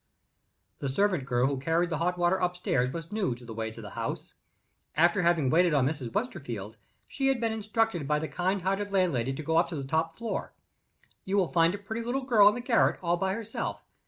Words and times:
The 0.79 0.89
servant 0.89 1.25
girl 1.27 1.45
who 1.45 1.59
carried 1.59 1.91
the 1.91 1.99
hot 1.99 2.17
water 2.17 2.37
upstairs 2.37 2.89
was 2.91 3.11
new 3.11 3.35
to 3.35 3.45
the 3.45 3.53
ways 3.53 3.77
of 3.77 3.83
the 3.83 3.91
house. 3.91 4.33
After 4.95 5.21
having 5.21 5.51
waited 5.51 5.75
on 5.75 5.85
Mrs. 5.87 6.11
Westerfield, 6.11 6.77
she 7.07 7.27
had 7.27 7.39
been 7.39 7.51
instructed 7.53 8.07
by 8.07 8.17
the 8.17 8.27
kind 8.27 8.63
hearted 8.63 8.91
landlady 8.91 9.33
to 9.33 9.43
go 9.43 9.57
on 9.57 9.67
to 9.67 9.75
the 9.75 9.83
top 9.83 10.17
floor. 10.17 10.55
"You 11.23 11.37
will 11.37 11.49
find 11.49 11.75
a 11.75 11.77
pretty 11.77 12.03
little 12.03 12.23
girl 12.25 12.49
in 12.49 12.55
the 12.55 12.61
garret, 12.61 12.97
all 13.03 13.17
by 13.17 13.33
herself. 13.35 13.85